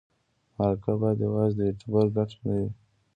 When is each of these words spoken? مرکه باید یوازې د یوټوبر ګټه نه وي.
مرکه 0.57 0.91
باید 1.01 1.17
یوازې 1.27 1.55
د 1.57 1.59
یوټوبر 1.69 2.05
ګټه 2.15 2.37
نه 2.45 2.53
وي. 2.59 2.69